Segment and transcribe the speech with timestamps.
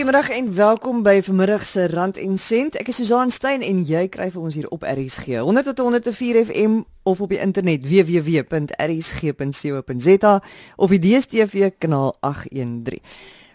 [0.00, 2.72] Goeiemôre en welkom by vanmiddag se Rand en Sent.
[2.80, 6.40] Ek is Susan Stein en jy kry vir ons hier op RSG 100 tot 104
[6.46, 8.72] FM of op die internet www.rsg.co.za
[10.80, 13.04] of die DStv kanaal 813.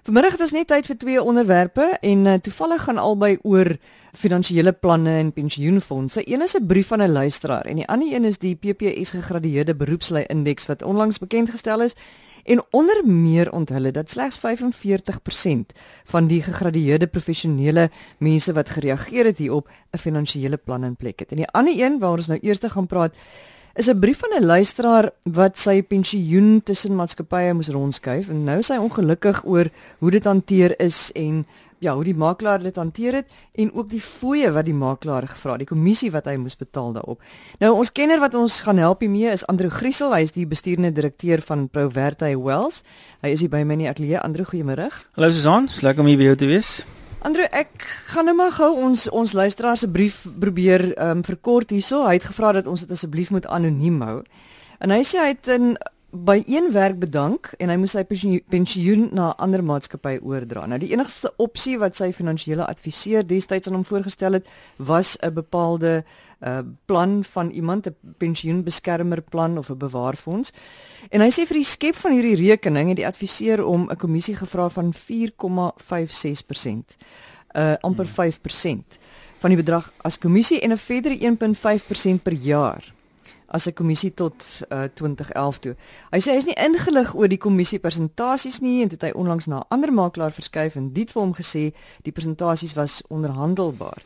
[0.06, 3.82] Vanmiddag het ons net tyd vir twee onderwerpe en uh, toevallig gaan albei oor
[4.14, 6.22] finansiële planne en pensioenfonde.
[6.30, 9.76] Een is 'n brief van 'n luisteraar en die ander een is die PPS gegradeerde
[9.76, 11.96] beroepslui indeks wat onlangs bekend gestel is.
[12.46, 19.38] En onder meer onthul dat slegs 45% van die gegradueerde professionele mense wat gereageer het
[19.38, 21.30] hierop 'n finansiële plan in plek het.
[21.32, 23.14] En die ander een waar ons nou eers te gaan praat
[23.74, 28.58] is 'n brief van 'n luisteraar wat sy pensioen tussen maatskappye moes rondskuif en nou
[28.58, 29.70] is hy ongelukkig oor
[30.00, 31.46] hoe dit hanteer is en
[31.80, 35.58] ja, hoe die makelaar dit hanteer het en ook die fooie wat die makelaar gevra,
[35.58, 37.22] die kommissie wat hy moes betaal daarop.
[37.60, 40.94] Nou ons kenner wat ons gaan help hiermee is Andrew Griesel, hy is die bestuurende
[40.96, 42.84] direkteur van Proverty Wealth.
[43.22, 44.20] Hy is hier by my in die ateljee.
[44.22, 44.92] Andrew, goeiemôre.
[45.18, 46.76] Hallo Susan, lekker om hier by jou te wees.
[47.26, 47.82] Andrew, ek
[48.14, 52.04] gaan nou maar gou ons ons luisteraar se brief probeer ehm um, verkort hierso.
[52.06, 54.20] Hy het gevra dat ons dit asseblief moet anoniem hou.
[54.80, 55.74] En hy sê hy het in
[56.24, 58.04] by een werk bedank en hy moes sy
[58.50, 60.66] pensioen na 'n ander maatskappy oordra.
[60.66, 64.46] Nou die enigste opsie wat sy finansiële adviseur destyds aan hom voorgestel het,
[64.78, 66.04] was 'n bepaalde
[66.42, 70.52] uh plan van iemand 'n pensioenbeskermerplan of 'n bewaarfonds.
[71.10, 74.36] En hy sê vir die skep van hierdie rekening het die adviseur om 'n kommissie
[74.36, 76.96] gevra van 4,56%.
[77.56, 79.00] Uh amper 5%
[79.38, 82.95] van die bedrag as kommissie en 'n verdere 1.5% per jaar
[83.56, 84.36] as 'n kommissie tot
[84.70, 85.76] uh, 2011 toe.
[86.12, 89.48] Hy sê hy is nie ingelig oor die kommissie persentasies nie en dit hy onlangs
[89.48, 91.74] na 'n ander makelaar verskuif en dit vir hom gesê
[92.04, 94.02] die persentasies was onderhandelbaar.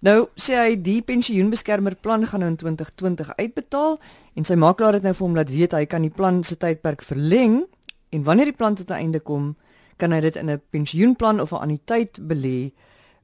[0.00, 3.98] Nou sê hy die pensioenbeskermerplan gaan nou in 2020 uitbetaal
[4.34, 7.02] en sy makelaar het nou vir hom laat weet hy kan die plan se tydperk
[7.02, 7.64] verleng
[8.12, 9.56] en wanneer die plan tot 'n einde kom,
[9.96, 12.72] kan hy dit in 'n pensioenplan of 'n anniteit belê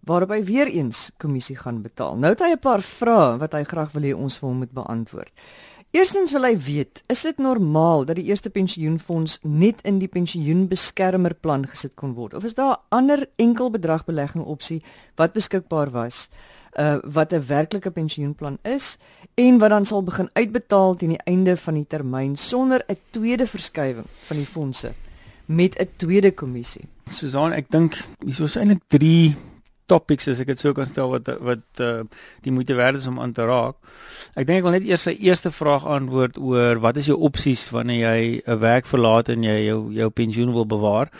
[0.06, 2.16] waarop hy weer eens kommissie gaan betaal.
[2.16, 4.72] Nou het hy 'n paar vrae wat hy graag wil hê ons vir hom moet
[4.72, 5.32] beantwoord.
[5.92, 11.66] Eerstens wil hy weet, is dit normaal dat die eerste pensioenfonds net in die pensioenbeskermerplan
[11.68, 14.78] gesit kon word of is daar ander enkel bedragbelegging opsie
[15.20, 16.30] wat beskikbaar was?
[16.80, 18.96] Uh wat 'n werklike pensioenplan is
[19.34, 23.46] en wat dan sal begin uitbetaal teen die einde van die termyn sonder 'n tweede
[23.46, 24.94] verskywing van die fondse
[25.44, 26.88] met 'n tweede kommissie.
[27.10, 29.36] Susan, ek dink hier is eintlik 3
[29.92, 32.02] topics as ek dit sou kan stel wat wat uh,
[32.46, 33.76] die moeite werd is om aan te raak.
[34.34, 37.68] Ek dink ek wil net eers sy eerste vraag antwoord oor wat is jou opsies
[37.74, 41.12] wanneer jy 'n werk verlaat en jy jou jou pensioen wil bewaar.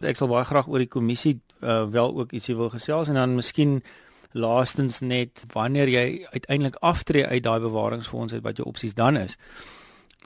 [0.00, 3.34] Ek sal baie graag oor die kommissie uh, wel ook ietsie wil gesels en dan
[3.34, 3.82] miskien
[4.32, 9.36] laastens net wanneer jy uiteindelik aftree uit daai bewaringsfonds uit wat jou opsies dan is.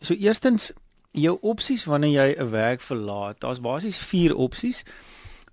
[0.01, 0.73] So eerstens
[1.15, 3.41] jou opsies wanneer jy 'n werk verlaat.
[3.41, 4.85] Daar's basies 4 opsies.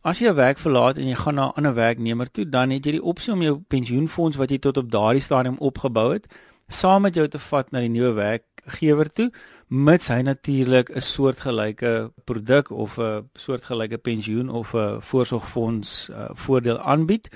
[0.04, 2.86] As jy 'n werk verlaat en jy gaan na 'n ander werknemer toe, dan het
[2.86, 6.26] jy die opsie om jou pensioenfonds wat jy tot op daardie stadium opgebou het,
[6.68, 9.32] saam met jou te vat na die nuwe werkgewer toe,
[9.68, 16.80] mits hy natuurlik 'n soortgelyke produk of 'n soortgelyke pensioen of 'n voorsorgfonds uh, voordeel
[16.80, 17.30] aanbied.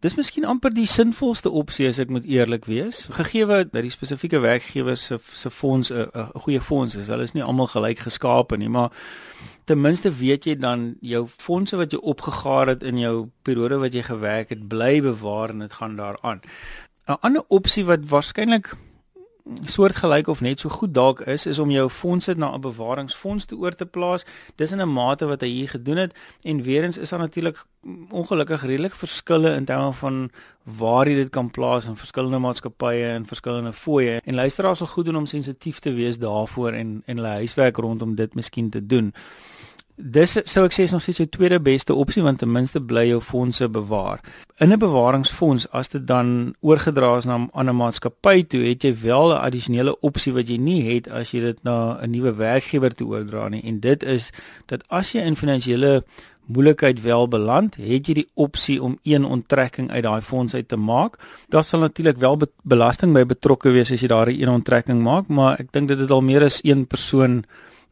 [0.00, 4.38] Dis miskien amper die sinvolste opsie as ek moet eerlik wees, gegee dat die spesifieke
[4.38, 7.06] werkgewer se se fonds 'n goeie fonds is.
[7.06, 8.90] Hulle is nie almal gelyk geskape nie, maar
[9.64, 13.94] ten minste weet jy dan jou fondse wat jy opgegaar het in jou periode wat
[13.94, 16.40] jy gewerk het, bly bewaar en dit gaan daaraan.
[17.08, 18.74] 'n Ander opsie wat waarskynlik
[19.44, 23.56] soortgelyk of net so goed dalk is is om jou fondse na 'n bewaringsfonds te
[23.56, 24.24] oor te plaas.
[24.56, 27.64] Dis in 'n mate wat hy hier gedoen het en weer eens is daar natuurlik
[28.10, 30.30] ongelukkig redelik verskille in terme van
[30.62, 34.20] waar jy dit kan plaas in verskillende maatskappye en verskillende fooie.
[34.24, 38.14] En luisteraars sal goed doen om sensitief te wees daarvoor en en hulle huiswerk rondom
[38.14, 39.14] dit miskien te doen.
[39.94, 43.04] Dis sou ek sê is nog steeds jou tweede beste opsie want ten minste bly
[43.06, 44.18] jou fondse bewaar.
[44.58, 48.92] In 'n bewaringsfonds as dit dan oorgedra is na 'n ander maatskappy toe, het jy
[49.02, 52.90] wel 'n addisionele opsie wat jy nie het as jy dit na 'n nuwe werkgewer
[52.94, 54.32] toe oordra nie en dit is
[54.66, 56.02] dat as jy in finansiële
[56.46, 60.76] moeilikheid wel beland, het jy die opsie om een onttrekking uit daai fonds uit te
[60.76, 61.18] maak.
[61.48, 65.28] Daar sal natuurlik wel be belasting by betrokke wees as jy daai een onttrekking maak,
[65.28, 67.44] maar ek dink dit het al meer as een persoon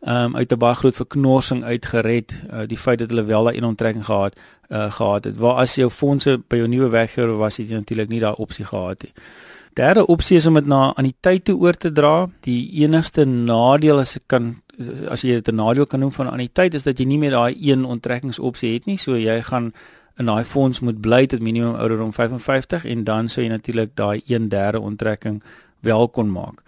[0.07, 4.05] um, uit 'n baie groot verknorsing uitgered uh, die feit dat hulle wel daai inontrekking
[4.05, 4.39] gehad
[4.69, 5.37] uh, gehad het.
[5.37, 8.65] Waar as jou fondse by jou nuwe werkgewer was, het jy natuurlik nie daai opsie
[8.65, 9.13] gehad nie.
[9.73, 12.29] Derde opsie is om dit na aan die tyd toe oor te dra.
[12.41, 14.57] Die enigste nadeel as ek kan
[15.09, 17.19] as jy dit 'n nadeel kan noem van aan die tyd is dat jy nie
[17.19, 18.97] meer daai een onttrekkingsopsie het nie.
[18.97, 19.73] So jy gaan
[20.19, 24.23] in daai fonds moet bly tot minimum ouderdom 55 en dan sou jy natuurlik daai
[24.27, 25.43] 1/3 onttrekking
[25.81, 26.63] wel kon maak.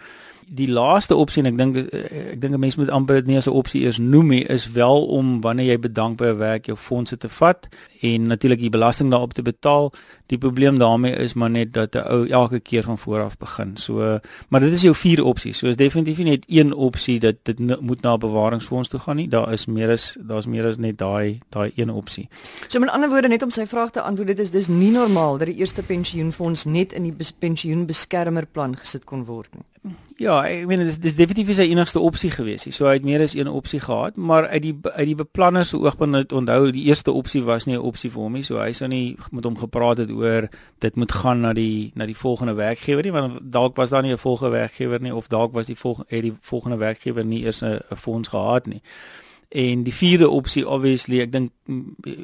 [0.49, 3.37] Die laaste opsie en ek dink eh, ek dink 'n mens moet amper dit nie
[3.37, 6.67] as 'n opsie eers noem nie, is wel om wanneer jy bedank by 'n werk
[6.67, 7.69] jou fondse te vat
[8.00, 9.93] en natuurlik die belasting daarop te betaal.
[10.26, 13.76] Die probleem daarmee is maar net dat 'n ou elke keer van voor af begin.
[13.76, 14.19] So
[14.49, 15.58] maar dit is jou vier opsies.
[15.58, 19.29] So is definitief nie net een opsie dat dit moet na bewaringsfonds toe gaan nie.
[19.29, 22.29] Daar is meer as daar's meer as net daai daai een opsie.
[22.69, 25.38] So met ander woorde net om sy vraag te antwoord, dit is dis nie normaal
[25.38, 29.64] dat die eerste pensioenfonds net in die pensioenbeskermerplan gesit kon word nie.
[30.16, 32.64] Ja, ek meen dit is dis definitief sy enigste opsie gewees.
[32.72, 35.76] So hy het meer as een opsie gehad, maar uit die uit die beplanner se
[35.76, 38.42] oogpunt het onthou die eerste opsie was nie 'n opsie vir hom nie.
[38.42, 40.48] So hy sou nie met hom gepraat het oor
[40.78, 44.12] dit moet gaan na die na die volgende werkgewer nie, want dalk was daar nie
[44.12, 47.62] 'n volgende werkgewer nie of dalk was die volgende het die volgende werkgewer nie eers
[47.62, 48.82] 'n fonds gehad nie.
[49.55, 51.53] En die vierde opsie obviously, ek dink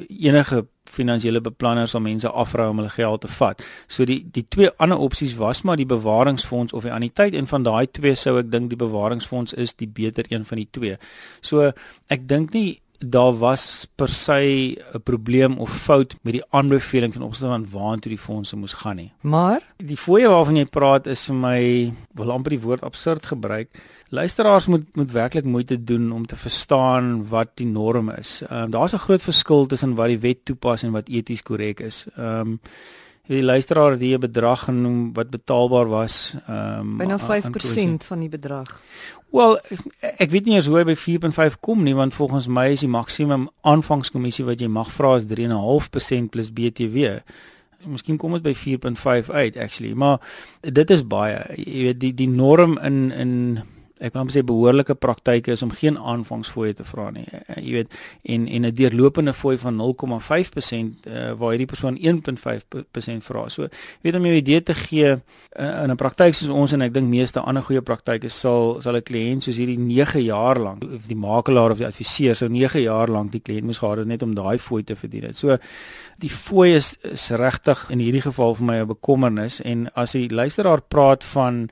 [0.09, 3.62] enige finansiële beplanners om mense afrou om hulle geld te vat.
[3.87, 7.62] So die die twee ander opsies was maar die bewaringsfonds of die anniteit en van
[7.62, 10.99] daai twee sou ek dink die bewaringsfonds is die beter een van die twee.
[11.41, 11.71] So
[12.11, 17.23] ek dink nie daar was per se 'n probleem of fout met die aanbeveling ten
[17.23, 19.12] opsigte van waartoe die fondse moes gaan nie.
[19.20, 23.69] Maar die fooie waarvan jy praat is vir my wil amper die woord absurd gebruik.
[24.08, 28.43] Luisteraars moet moet werklik moeite doen om te verstaan wat die norm is.
[28.43, 31.81] Ehm um, daar's 'n groot verskil tussen wat die wet toepas en wat eties korrek
[31.81, 32.06] is.
[32.17, 32.61] Ehm um,
[33.31, 36.35] die luisteraar het die bedrag genoem wat betaalbaar was.
[36.47, 38.81] Ehm um, byna 5% van die bedrag.
[39.31, 39.59] Wel,
[40.00, 42.91] ek weet nie eens hoe hy by 4.5 kom nie want volgens my is die
[42.91, 47.21] maksimum aanvangskommissie wat jy mag vra is 3.5% plus BTW.
[47.87, 50.19] Miskien kom dit by 4.5 uit actually, maar
[50.61, 51.38] dit is baie.
[51.56, 53.32] Jy weet die die norm in in
[54.00, 57.26] ek wil sê behoorlike praktyke is om geen aanvangsfooie te vra nie.
[57.32, 63.25] Uh, jy weet en en 'n deurlopende fooi van 0,5% uh, waar hierdie persoon 1.5%
[63.29, 63.49] vra.
[63.49, 63.69] So
[64.02, 67.08] weet om jou idee te gee uh, in 'n praktyk soos ons en ek dink
[67.08, 71.17] meeste ander goeie praktyke sal sal 'n kliënt soos hierdie 9 jaar lank of die
[71.17, 74.35] makelaar of die adviseur sou 9 jaar lank die kliënt moes gehad het net om
[74.35, 75.37] daai fooi te verdien het.
[75.37, 75.58] So
[76.19, 80.29] die fooi is, is regtig in hierdie geval vir my 'n bekommernis en as die
[80.29, 81.70] luisteraar praat van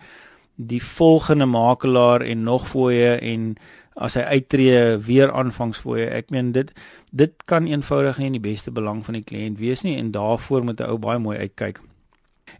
[0.58, 3.52] die volgende makelaar en nog fooie en
[3.94, 6.06] as hy uittreë weer aanvangsfooie.
[6.10, 6.72] Ek meen dit
[7.10, 10.64] dit kan eenvoudig nie in die beste belang van die kliënt wees nie en daarvoor
[10.64, 11.80] moet 'n ou baie mooi uitkyk.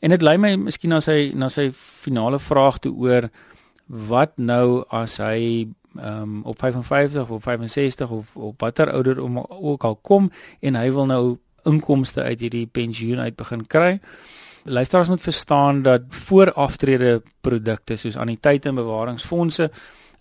[0.01, 3.31] En dit lei my miskien na sy na sy finale vraag toe oor
[3.87, 9.97] wat nou as hy um, op 55 of 65 of op watter ouderdom ook al
[9.97, 10.31] kom
[10.61, 14.01] en hy wil nou inkomste uit hierdie pensioen uit begin kry
[14.69, 19.71] luisteraars moet verstaan dat vooraftrede produkte soos anniteit en bewaringsfondse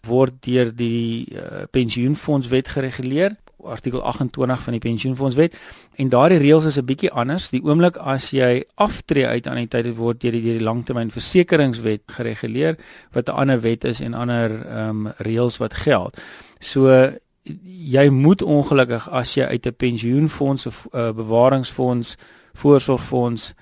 [0.07, 3.35] word deur die uh, pensioenfondswet gereguleer
[3.67, 5.57] artikel 28 van die pensioenfondswet
[5.95, 7.49] en daardie reëls is 'n bietjie anders.
[7.49, 12.77] Die oomblik as jy aftree uit anniteit word deur die, die langtermynversekeringswet gereguleer
[13.11, 16.17] wat 'n ander wet is en ander ehm um, reëls wat geld.
[16.59, 17.11] So
[17.63, 22.17] jy moet ongelukkig as jy uit 'n pensioenfonds of uh, bewaringsfonds
[22.53, 23.53] voorsorgfonds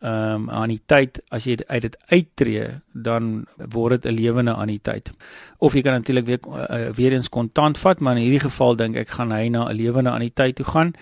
[0.00, 5.10] ehm um, anniteit as jy uit dit uittreë dan word dit 'n lewende anniteit.
[5.58, 8.96] Of jy kan natuurlik weer uh, weer eens kontant vat, maar in hierdie geval dink
[8.96, 10.92] ek gaan hy na 'n lewende anniteit toe gaan.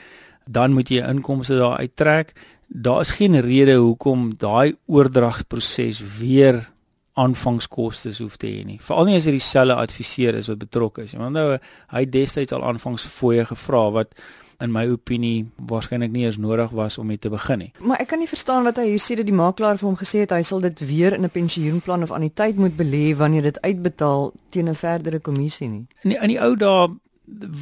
[0.46, 2.32] Dan moet jy inkomste daar uittrek.
[2.68, 6.70] Daar is geen rede hoekom daai oordragproses weer
[7.14, 8.80] aanvangskoste hoef te hê nie.
[8.82, 11.14] Veral nie as dit dieselfde adviseur is wat betrokke is.
[11.18, 11.58] Want nou
[11.94, 14.14] hy destyds al aanvangsfooie gevra wat
[14.60, 17.72] in my opinie waarskynlik nie eens nodig was om dit te begin nie.
[17.78, 20.24] Maar ek kan nie verstaan wat hy hier sê dat die makelaar vir hom gesê
[20.24, 24.32] het hy sal dit weer in 'n pensioenplan of tyd moet belê wanneer dit uitbetaal
[24.50, 25.86] teen 'n verdere kommissie nie.
[26.02, 26.88] In die, in die ou dae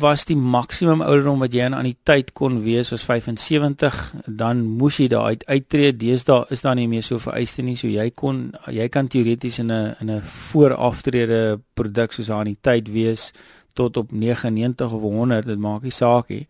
[0.01, 4.99] was die maksimum ouderdom wat jy aan die tyd kon wees was 75 dan moes
[4.99, 8.49] jy daar uit uittreë deesdae is daar nie meer so vereiste nie so jy kon
[8.75, 13.33] jy kan teoreties in 'n in 'n vooraftrede produk soos aan die tyd wees
[13.73, 16.47] tot op 99 of 100 dit maak nie saak nie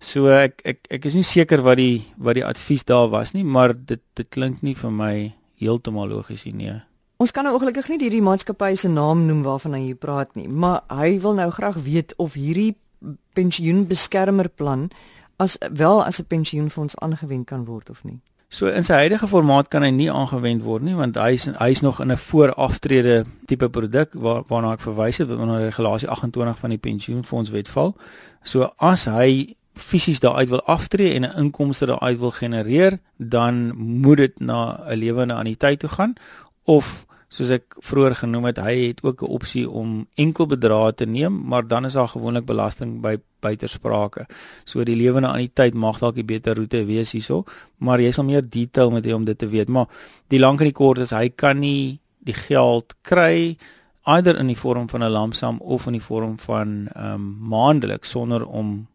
[0.00, 3.44] So ek ek ek is nie seker wat die wat die advies daar was nie,
[3.44, 5.14] maar dit dit klink nie vir my
[5.60, 6.56] heeltemal logies nie.
[6.56, 6.80] Nee.
[7.20, 10.80] Ons kan nou ongelukkig nie hierdie maatskappy se naam noem waarvan hy praat nie, maar
[10.88, 12.78] hy wil nou graag weet of hierdie
[13.36, 14.88] pensioenbeskermerplan
[15.36, 18.20] as wel as 'n pensioenfonds aangewend kan word of nie.
[18.50, 21.68] So in sy huidige formaat kan hy nie aangewend word nie want hy is hy
[21.70, 26.08] is nog in 'n vooraftrede tipe produk waar waarna ek verwys het wat onder regulasie
[26.08, 27.94] 28 van die pensioenfondswet val.
[28.42, 34.16] So as hy fisies daaruit wil aftree en 'n inkomste daaruit wil genereer, dan moet
[34.16, 36.14] dit na 'n lewende anniteit toe gaan
[36.64, 41.06] of soos ek vroeër genoem het, hy het ook 'n opsie om enkel bedrae te
[41.06, 44.26] neem, maar dan is daar gewoonlik belasting by buitersprake.
[44.64, 47.44] So die lewende anniteit mag dalk 'n beter roete wees hierso,
[47.78, 49.86] maar jy sal meer detail moet hê om dit te weet, maar
[50.28, 53.56] die lank en die kort is hy kan nie die geld kry
[54.02, 58.10] either in die vorm van 'n lamsam of in die vorm van ehm um, maandeliks
[58.10, 58.86] sonder om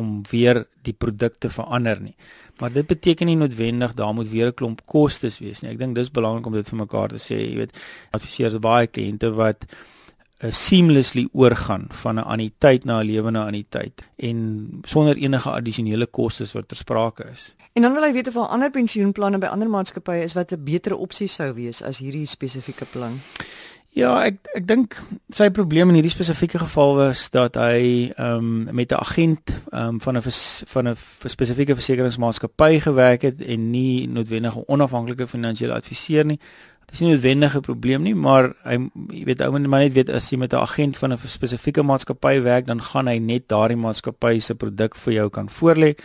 [0.00, 2.16] om weer die produkte verander nie.
[2.60, 5.70] Maar dit beteken nie noodwendig daar moet weer 'n klomp kostes wees nie.
[5.70, 7.76] Ek dink dis belangrik om dit vir mekaar te sê, jy weet,
[8.10, 9.64] adviseer baie kliënte wat
[10.40, 16.52] uh, seamlessly oorgaan van 'n anniteit na 'n lewende anniteit en sonder enige addisionele kostes
[16.52, 17.54] wat ter sprake is.
[17.72, 20.64] En dan wil hy weet of al ander pensioenplanne by ander maatskappye is wat 'n
[20.64, 23.20] beter opsie sou wees as hierdie spesifieke plan.
[23.90, 24.94] Ja, ek ek dink
[25.34, 29.98] sy probleem in hierdie spesifieke geval was dat hy ehm um, met 'n agent ehm
[29.98, 30.22] um, van 'n
[30.66, 36.38] van 'n spesifieke versekeringsmaatskappy gewerk het en nie noodwendig 'n onafhanklike finansiële adviseur nie.
[36.86, 38.78] Dit is nie noodwendig 'n probleem nie, maar hy
[39.08, 41.82] jy weet ou mense maar net weet as jy met 'n agent van 'n spesifieke
[41.82, 45.96] maatskappy werk, dan gaan hy net daardie maatskappy se produk vir jou kan voorlê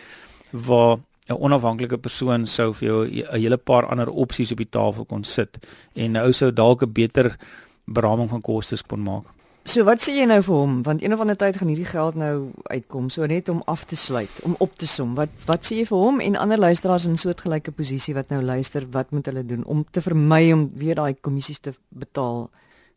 [0.51, 0.97] waar
[1.29, 5.23] 'n onafhanklike persoon sou vir jou 'n hele paar ander opsies op die tafel kon
[5.23, 5.57] sit
[5.93, 7.37] en nou sou dalk 'n beter
[7.85, 9.31] beraming van kostes kon maak.
[9.65, 10.73] So wat sê jy nou vir hom?
[10.85, 13.97] Want een of ander tyd gaan hierdie geld nou uitkom so net om af te
[13.97, 15.15] sluit om op te som.
[15.17, 18.85] Wat wat sê jy vir hom en ander luisteraars in soortgelyke posisie wat nou luister
[18.93, 22.45] wat moet hulle doen om te vermy om weer daai kommissies te betaal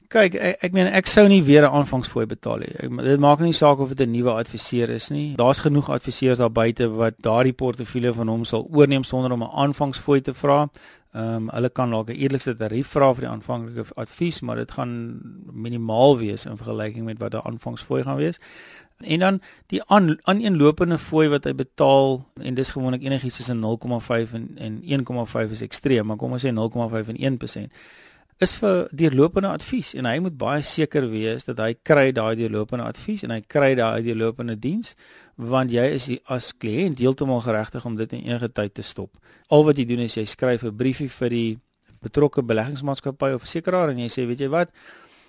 [0.08, 2.88] Kyk ek, ek meen ek sou nie weer 'n aanvangsfooi betaal nie.
[3.04, 5.36] Dit maak nie saak of dit 'n nuwe adviseur is nie.
[5.36, 9.52] Daar's genoeg adviseurs daar buite wat daardie portefeulje van hom sal oorneem sonder om 'n
[9.52, 10.70] aanvangsfooi te vra.
[11.12, 14.70] Ehm um, hulle kan dalk 'n eerlikste tarief vra vir die aanvanklike advies, maar dit
[14.70, 15.20] gaan
[15.52, 18.38] minimaal wees in vergelyking met wat 'n aanvangsfooi gaan wees.
[18.98, 24.32] En dan die aan aaneenlopende fooi wat hy betaal en dis gewoonlik enigiets tussen 0,5
[24.32, 27.72] en en 1,5 is ekstreem, maar kom ons sê 0,5 en 1%
[28.38, 32.86] is vir deurlopende advies en hy moet baie seker wees dat hy kry daai deurlopende
[32.86, 34.92] advies en hy kry daai deurlopende diens
[35.34, 39.18] want jy is as kliënt heeltemal geregtig om dit in enige tyd te stop.
[39.50, 41.58] Al wat jy doen is jy skryf 'n briefie vir die
[42.02, 44.70] betrokke beleggingsmaatskappy of versekeraar en jy sê weet jy wat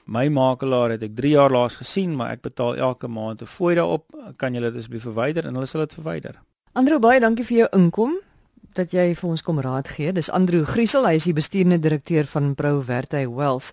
[0.05, 3.75] my makelaar het ek 3 jaar laas gesien maar ek betaal elke maand 'n fooi
[3.75, 4.05] daarop
[4.37, 6.35] kan jy dit asseblief verwyder en hulle sal dit verwyder.
[6.73, 8.19] Andrew baie dankie vir jou inkom
[8.73, 10.11] dat jy vir ons kom raad gee.
[10.13, 13.71] Dis Andrew Griesel, hy is die bestuurende direkteur van Proverte Wealth.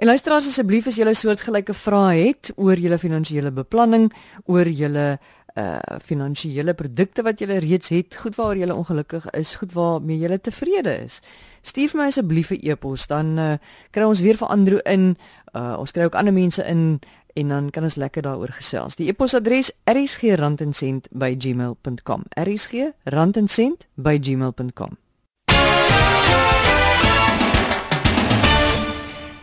[0.00, 4.12] En luister asseblief as jy 'n soortgelyke vrae het oor jou finansiële beplanning,
[4.46, 5.18] oor jou
[5.56, 10.38] uh finansiële produkte wat jy reeds het, goed waaroor jy ongelukkig is, goed waarmee jy
[10.38, 11.20] tevrede is.
[11.62, 13.56] Stuur my asseblief 'n e-pos dan uh,
[13.90, 15.16] kry ons weer vir Andrew in.
[15.52, 17.00] Uh ons kry ook ander mense in
[17.34, 18.96] en dan kan ons lekker daaroor gesels.
[18.96, 22.22] Die e-posadres rsg@gmail.com.
[22.40, 24.96] rsg@gmail.com.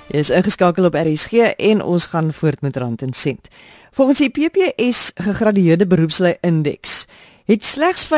[0.08, 3.48] Jy is ingeskakel op RSG en ons gaan voort met rand en sent.
[3.92, 7.06] Volgens die PPS gegradueerde beroepslui indeks
[7.48, 8.10] het slegs 45%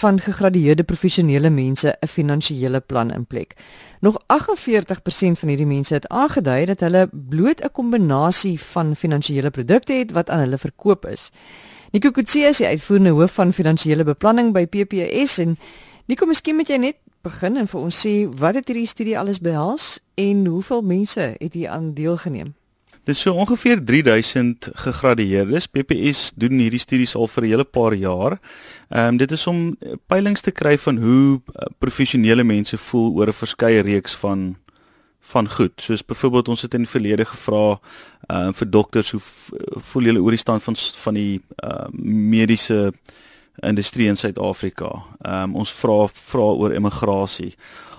[0.00, 3.54] van gegradueerde professionele mense 'n finansiële plan in plek.
[4.00, 9.92] Nog 48% van hierdie mense het aangedui dat hulle bloot 'n kombinasie van finansiële produkte
[9.92, 11.30] het wat aan hulle verkoop is.
[11.90, 15.58] Nico Kutsie is die uitvoerende hoof van finansiële beplanning by PPS en
[16.06, 19.40] Nico, miskien moet jy net begin en vir ons sê wat het hierdie studie alles
[19.40, 22.54] behels en hoeveel mense het hier aan deelgeneem?
[23.06, 25.68] Dis so ongeveer 3000 gegradueerdes.
[25.70, 28.38] PPS doen hierdie studies al vir 'n hele paar jaar.
[28.90, 33.28] Ehm um, dit is om peilings te kry van hoe uh, professionele mense voel oor
[33.28, 34.56] 'n verskeie reeks van
[35.20, 35.80] van goed.
[35.80, 37.78] Soos byvoorbeeld ons het in die verlede gevra
[38.26, 39.20] ehm uh, vir dokters hoe
[39.90, 42.92] voel julle oor die stand van van die uh, mediese
[43.62, 44.90] industrie in Suid-Afrika.
[45.22, 47.54] Ehm um, ons vra vra oor immigrasie.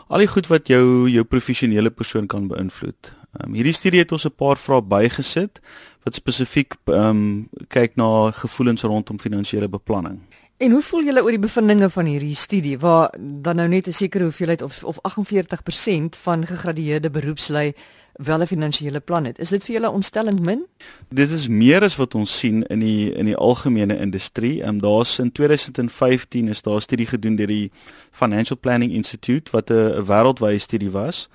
[0.08, 3.12] Al die goed wat jou jou professionele persoon kan beïnvloed.
[3.44, 5.60] Um, hierdie studie het ons 'n paar vrae bygesit
[6.04, 10.22] wat spesifiek ehm um, kyk na gevoelens rondom finansiële beplanning.
[10.58, 13.94] En hoe voel julle oor die bevindinge van hierdie studie waar dan nou net 'n
[13.94, 17.74] sekere hoeveelheid of of 48% van gegradueerde beroepslui
[18.14, 19.40] wel 'n finansiële plan het.
[19.40, 20.66] Is dit vir julle ontstellend min?
[21.10, 24.62] Dit is meer as wat ons sien in die in die algemene industrie.
[24.62, 27.72] Ehm um, daar's in 2015 is daar 'n studie gedoen deur die
[28.12, 31.30] Financial Planning Institute wat 'n wêreldwye studie was.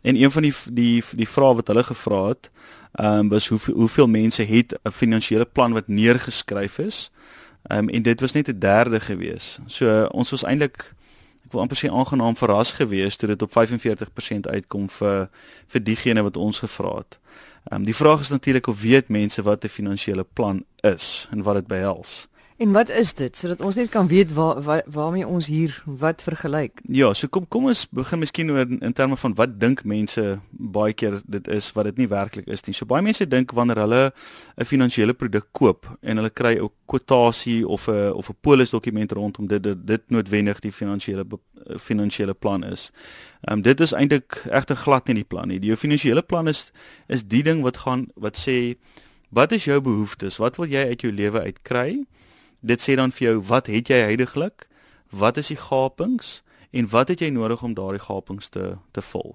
[0.00, 2.50] En een van die die die vrae wat hulle gevra het,
[2.92, 7.10] ehm um, was hoe hoeveel mense het 'n finansiële plan wat neergeskryf is.
[7.62, 9.58] Ehm um, en dit was net 'n derde gewees.
[9.66, 10.94] So uh, ons was eintlik
[11.44, 15.28] ek wil amper sê aangenaam verras gewees toe dit op 45% uitkom vir
[15.66, 17.18] vir diegene wat ons gevra het.
[17.70, 21.42] Ehm um, die vraag is natuurlik of weet mense wat 'n finansiële plan is en
[21.42, 22.28] wat dit behels.
[22.62, 26.22] En wat is dit sodat ons net kan weet waar, waar waarmee ons hier wat
[26.22, 26.80] vergelyk?
[26.86, 30.94] Ja, so kom kom ons begin miskien oor in, terme van wat dink mense baie
[30.94, 32.76] keer dit is wat dit nie werklik is nie.
[32.76, 37.66] So baie mense dink wanneer hulle 'n finansiële produk koop en hulle kry 'n kwotasie
[37.66, 41.26] of 'n of 'n polisdokument rondom dit dit, dit noodwendig die finansiële
[41.78, 42.92] finansiële plan is.
[43.40, 45.58] Ehm um, dit is eintlik egter glad nie die plan nie.
[45.58, 46.72] Die finansiële plan is
[47.08, 48.76] is die ding wat gaan wat sê
[49.30, 50.36] wat is jou behoeftes?
[50.36, 52.06] Wat wil jy uit jou lewe uitkry?
[52.62, 54.68] Dit sê dan vir jou wat het jy heidaglik?
[55.10, 59.34] Wat is die gapings en wat het jy nodig om daardie gapings te te vul?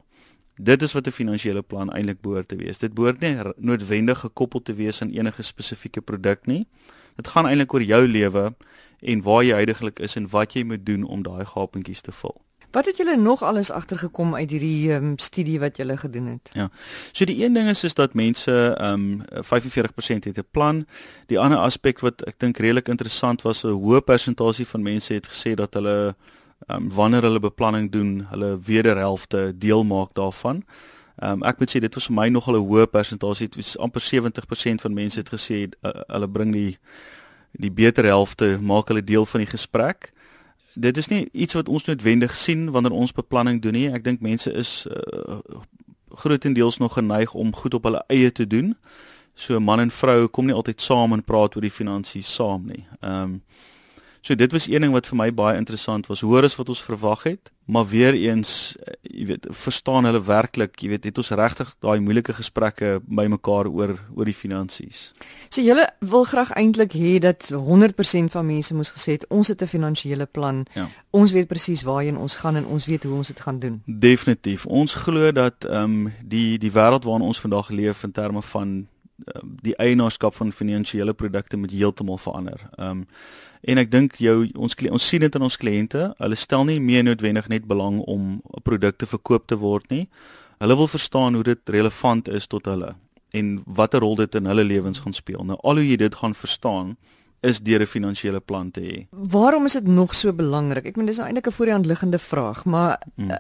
[0.56, 2.78] Dit is wat 'n finansiële plan eintlik behoort te wees.
[2.78, 6.68] Dit behoort nie noodwendig gekoppel te wees aan enige spesifieke produk nie.
[7.16, 8.56] Dit gaan eintlik oor jou lewe
[9.00, 12.47] en waar jy heidaglik is en wat jy moet doen om daai gapentjies te vul.
[12.72, 16.50] Wat het julle nog alles agtergekom uit hierdie um, studie wat julle gedoen het?
[16.54, 16.70] Ja.
[17.12, 20.86] So die een ding is is dat mense ehm um, 45% het 'n plan.
[21.28, 25.28] Die ander aspek wat ek dink redelik interessant was, 'n hoë persentasie van mense het
[25.28, 26.16] gesê dat hulle
[26.68, 30.64] ehm um, wanneer hulle beplanning doen, hulle wederhelfte deel maak daarvan.
[31.16, 33.48] Ehm um, ek moet sê dit was vir my nogal 'n hoë persentasie.
[33.48, 36.78] Dit was amper 70% van mense het gesê uh, hulle bring die
[37.52, 40.12] die beter helfte maak hulle deel van die gesprek
[40.80, 43.88] dit is nie iets wat ons noodwendig sien wanneer ons beplanning doen nie.
[43.94, 45.40] Ek dink mense is uh,
[46.18, 48.76] grootendeels nog geneig om goed op hulle eie te doen.
[49.38, 52.86] So man en vrou kom nie altyd saam en praat oor die finansies saam nie.
[53.02, 53.42] Ehm um,
[54.28, 56.20] So dit was een ding wat vir my baie interessant was.
[56.20, 60.76] Hoor as wat ons verwag het, maar weer eens, eh, jy weet, verstaan hulle werklik,
[60.82, 65.14] jy weet, het ons regtig daai moeilike gesprekke bymekaar oor oor die finansies.
[65.48, 69.62] So julle wil graag eintlik hê dat 100% van mense moes gesê het ons het
[69.62, 70.66] 'n finansiële plan.
[70.74, 70.90] Ja.
[71.10, 73.82] Ons weet presies waarheen ons gaan en ons weet hoe ons dit gaan doen.
[73.86, 74.66] Definitief.
[74.66, 78.88] Ons glo dat ehm um, die die wêreld waarin ons vandag leef in terme van
[79.62, 82.70] die eienaarskap van finansiële produkte moet heeltemal verander.
[82.78, 83.06] Ehm um,
[83.62, 87.04] en ek dink jou ons ons sien dit in ons kliënte, hulle stel nie meer
[87.04, 90.08] noodwendig net belang om 'n produk te verkoop te word nie.
[90.60, 92.96] Hulle wil verstaan hoe dit relevant is tot hulle
[93.32, 95.44] en watter rol dit in hulle lewens gaan speel.
[95.44, 96.98] Nou al hoe jy dit gaan verstaan,
[97.40, 99.08] is deur 'n finansiële plan te hê.
[99.10, 100.86] Waarom is dit nog so belangrik?
[100.86, 103.30] Ek meen dis nou eintlik 'n voor die hand liggende vraag, maar hmm.
[103.30, 103.38] uh,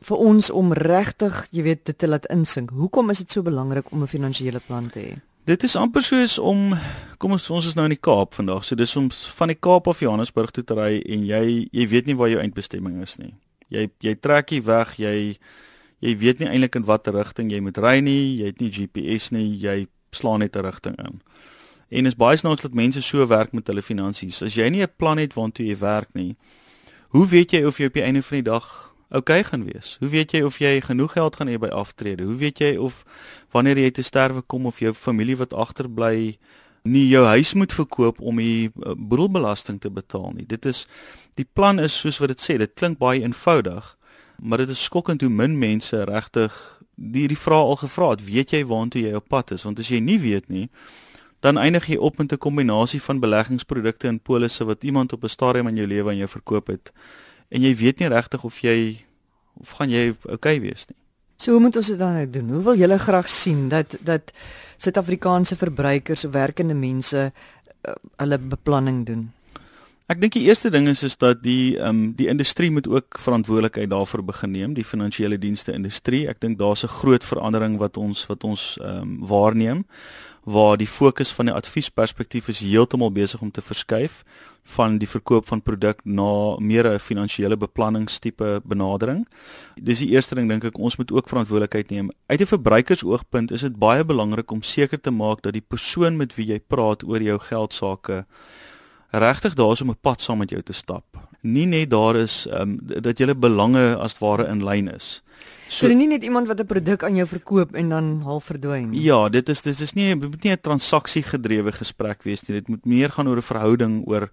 [0.00, 2.70] vir ons om regtig, jy weet, dit te laat insink.
[2.70, 5.20] Hoekom is dit so belangrik om 'n finansiële plan te hê?
[5.44, 6.72] Dit is amper soos om
[7.18, 8.64] kom ons ons is nou in die Kaap vandag.
[8.64, 12.06] So dis om van die Kaap af Johannesburg toe te ry en jy jy weet
[12.06, 13.34] nie waar jou eindbestemming is nie.
[13.68, 15.36] Jy jy trek hier weg, jy
[16.00, 18.38] jy weet nie eintlik in watter rigting jy moet ry nie.
[18.40, 19.50] Jy het nie GPS nie.
[19.60, 21.20] Jy slaan net 'n rigting in.
[21.94, 24.42] En is baie snaaks dat mense so werk met hulle finansies.
[24.42, 26.36] As jy nie 'n plan het waartoe jy werk nie,
[27.08, 29.96] hoe weet jy of jy op die einde van die dag oukei okay gaan wees?
[30.00, 32.24] Hoe weet jy of jy genoeg geld gaan hê by aftrede?
[32.24, 33.04] Hoe weet jy of
[33.50, 36.38] wanneer jy te sterwe kom of jou familie wat agterbly
[36.82, 40.46] nie jou huis moet verkoop om die eh, boedelbelasting te betaal nie?
[40.46, 40.86] Dit is
[41.34, 43.96] die plan is soos wat dit sê, dit klink baie eenvoudig,
[44.42, 48.50] maar dit is skokkend hoe min mense regtig die die vraag al gevra het, weet
[48.50, 49.62] jy waartoe jy op pad is?
[49.62, 50.68] Want as jy nie weet nie,
[51.44, 55.28] dan eindig jy op met 'n kombinasie van beleggingsprodukte en polisse wat iemand op 'n
[55.28, 56.92] stadium in jou lewe aan jou verkoop het
[57.48, 59.04] en jy weet nie regtig of jy
[59.60, 60.96] of gaan jy okay wees nie.
[61.36, 62.48] So hoe moet ons dit dan nou doen?
[62.48, 64.32] Hoe wil julle graag sien dat dat
[64.76, 67.32] Suid-Afrikaanse verbruikers werkende mense
[67.82, 69.32] uh, hulle beplanning doen?
[70.04, 73.16] Ek dink die eerste ding is is dat die ehm um, die industrie moet ook
[73.18, 76.26] verantwoordelikheid daarvoor begin neem, die finansiële dienste industrie.
[76.28, 79.84] Ek dink daar's 'n groot verandering wat ons wat ons ehm um, waarneem
[80.44, 84.24] waar die fokus van die adviesperspektief is heeltemal besig om te verskuif
[84.76, 89.26] van die verkoop van produk na meer 'n finansiële beplanningstipe benadering.
[89.80, 92.10] Dis die eerste ding dink ek ons moet ook verantwoordelikheid neem.
[92.26, 96.34] Uit 'n verbruikersoogpunt is dit baie belangrik om seker te maak dat die persoon met
[96.34, 98.26] wie jy praat oor jou geld sake
[99.18, 101.04] regtig daar is om 'n pad saam met jou te stap.
[101.40, 105.22] Nie net daar is um, dat julle belange as ware in lyn is.
[105.68, 108.90] So, so nie net iemand wat 'n produk aan jou verkoop en dan half verdwyn
[108.90, 109.02] nie.
[109.02, 112.60] Ja, dit is dit is nie dit moet nie 'n transaksie gedrewe gesprek wees nie.
[112.60, 114.30] Dit moet meer gaan oor 'n verhouding oor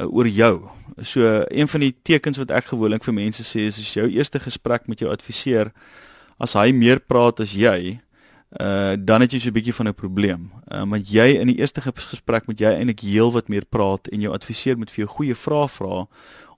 [0.00, 0.68] uh, oor jou.
[1.02, 4.40] So een van die tekens wat ek gewoonlik vir mense sê is as jou eerste
[4.40, 5.72] gesprek met jou adviseur
[6.38, 8.00] as hy meer praat as jy,
[8.60, 10.50] uh dan het jy so 'n bietjie van 'n probleem.
[10.70, 14.20] Uh want jy in die eerste gesprek moet jy eintlik heel wat meer praat en
[14.20, 16.06] jou adviseur moet vir jou goeie vrae vra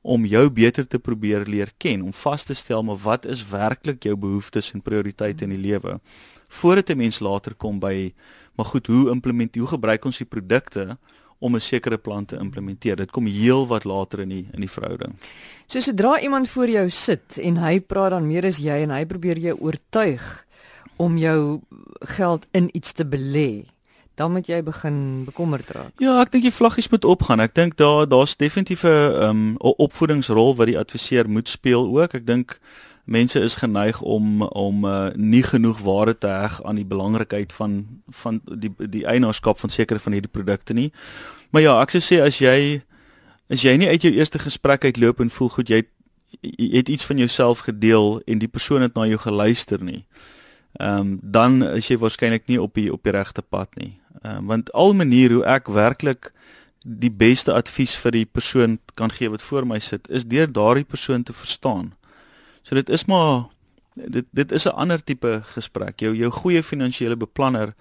[0.03, 4.03] om jou beter te probeer leer ken, om vas te stel maar wat is werklik
[4.03, 6.01] jou behoeftes en prioriteite in die lewe
[6.49, 8.13] voordat 'n mens later kom by
[8.57, 10.99] maar goed, hoe implementeer hoe gebruik ons die produkte
[11.39, 12.97] om 'n sekere plan te implementeer.
[12.97, 15.15] Dit kom heel wat later in die in die verhouding.
[15.67, 19.05] So sodra iemand voor jou sit en hy praat dan meer as jy en hy
[19.05, 20.46] probeer jou oortuig
[20.97, 21.61] om jou
[22.01, 23.65] geld in iets te belê,
[24.15, 25.93] dan moet jy begin bekommerd raak.
[26.01, 27.41] Ja, ek dink die vlaggies moet opgaan.
[27.41, 32.15] Ek dink daar daar's definitief 'n um, opvoedingsrol wat die adviseur moet speel ook.
[32.15, 32.61] Ek dink
[33.05, 37.87] mense is geneig om om uh, nie genoeg waarde te heg aan die belangrikheid van
[38.09, 40.93] van die die eienaarskap van sekere van hierdie produkte nie.
[41.51, 42.83] Maar ja, ek sou sê as jy
[43.49, 45.93] as jy nie uit jou eerste gesprek uitloop en voel goed jy het,
[46.41, 50.03] jy het iets van jouself gedeel en die persoon het na jou geluister nie.
[50.81, 53.99] Um, dan is jy waarskynlik nie op die op die regte pad nie.
[54.23, 56.33] Ehm um, want al manier hoe ek werklik
[56.87, 60.85] die beste advies vir die persoon kan gee wat voor my sit is deur daardie
[60.85, 61.95] persoon te verstaan.
[62.63, 63.47] So dit is maar
[63.95, 66.01] dit dit is 'n ander tipe gesprek.
[66.01, 67.75] Jou jou goeie finansiële beplanner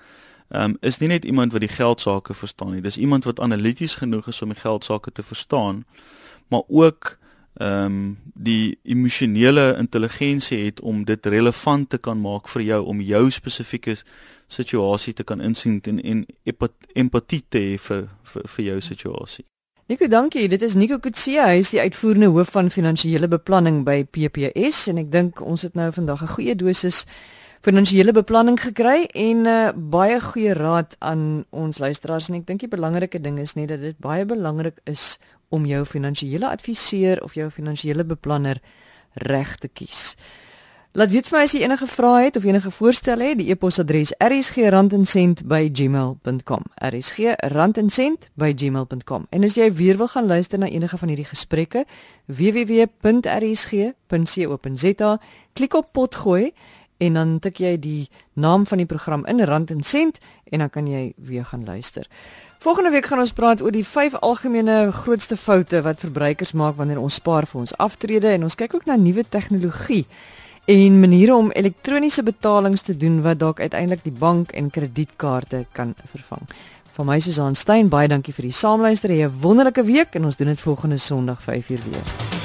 [0.50, 2.82] ehm um, is nie net iemand wat die geld sake verstaan nie.
[2.82, 5.86] Dis iemand wat analities genoeg is om die geld sake te verstaan,
[6.48, 7.18] maar ook
[7.56, 13.02] ehm um, die emosionele intelligensie het om dit relevant te kan maak vir jou om
[13.02, 13.96] jou spesifieke
[14.48, 16.26] situasie te kan insien en en
[16.94, 19.46] empatie te hê vir, vir vir jou situasie.
[19.88, 20.48] Nico, dankie.
[20.50, 21.38] Dit is Nico Kutse.
[21.38, 25.76] Hy is die uitvoerende hoof van finansiële beplanning by PPS en ek dink ons het
[25.78, 27.06] nou vandag 'n goeie dosis
[27.66, 32.70] finansiële beplanning gekry en uh, baie goeie raad aan ons luisteraars en ek dink die
[32.70, 35.18] belangrike ding is net dat dit baie belangrik is
[35.50, 38.62] om jou finansiële adviseur of jou finansiële beplanner
[39.14, 40.16] reg te kies.
[40.96, 44.14] Laat weet vir my as jy enige vrae het of enige voorstelle het, die e-posadres
[44.24, 46.64] rsg@randencent@gmail.com.
[46.88, 49.26] rsg@randencent@gmail.com.
[49.30, 51.86] En as jy weer wil gaan luister na enige van hierdie gesprekke,
[52.26, 55.20] www.rsg.co.za,
[55.54, 56.54] klik op potgooi
[56.98, 60.70] en dan tik jy die naam van die program in Rand en Sent en dan
[60.70, 62.08] kan jy weer gaan luister.
[62.66, 66.98] Volgende week gaan ons praat oor die vyf algemene grootste foute wat verbruikers maak wanneer
[66.98, 70.02] ons spaar vir ons aftrede en ons kyk ook na nuwe tegnologie
[70.74, 75.94] en maniere om elektroniese betalings te doen wat dalk uiteindelik die bank en kredietkaarte kan
[76.10, 76.42] vervang.
[76.98, 79.14] Van my Susan Stein baie dankie vir die saamluister.
[79.14, 82.45] Jy 'n wonderlike week en ons doen dit volgende Sondag 5uur weer.